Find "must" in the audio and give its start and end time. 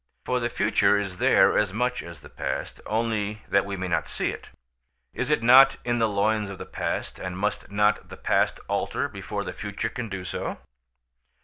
7.37-7.69